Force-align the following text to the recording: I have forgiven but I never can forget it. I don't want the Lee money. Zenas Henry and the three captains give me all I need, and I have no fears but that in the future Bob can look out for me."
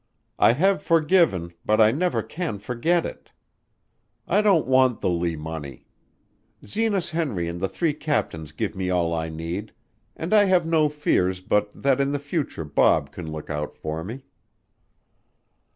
I 0.39 0.53
have 0.53 0.81
forgiven 0.81 1.53
but 1.63 1.79
I 1.79 1.91
never 1.91 2.23
can 2.23 2.57
forget 2.57 3.05
it. 3.05 3.29
I 4.27 4.41
don't 4.41 4.65
want 4.65 4.99
the 4.99 5.09
Lee 5.11 5.35
money. 5.35 5.85
Zenas 6.65 7.11
Henry 7.11 7.47
and 7.47 7.59
the 7.61 7.69
three 7.69 7.93
captains 7.93 8.51
give 8.51 8.75
me 8.75 8.89
all 8.89 9.13
I 9.13 9.29
need, 9.29 9.73
and 10.15 10.33
I 10.33 10.45
have 10.45 10.65
no 10.65 10.89
fears 10.89 11.39
but 11.39 11.69
that 11.79 12.01
in 12.01 12.13
the 12.13 12.17
future 12.17 12.65
Bob 12.65 13.11
can 13.11 13.31
look 13.31 13.51
out 13.51 13.75
for 13.75 14.03
me." 14.03 14.23